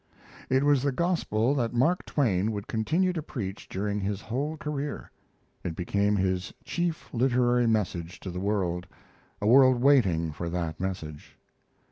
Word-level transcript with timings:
It 0.49 0.63
was 0.63 0.81
the 0.81 0.91
gospel 0.91 1.53
that 1.53 1.75
Mark 1.75 2.05
Twain 2.07 2.51
would 2.53 2.65
continue 2.65 3.13
to 3.13 3.21
preach 3.21 3.69
during 3.69 3.99
his 3.99 4.19
whole 4.19 4.57
career. 4.57 5.11
It 5.63 5.75
became 5.75 6.15
his 6.15 6.51
chief 6.65 7.13
literary 7.13 7.67
message 7.67 8.19
to 8.21 8.31
the 8.31 8.39
world 8.39 8.87
a 9.39 9.45
world 9.45 9.79
waiting 9.79 10.31
for 10.31 10.49
that 10.49 10.79
message. 10.79 11.37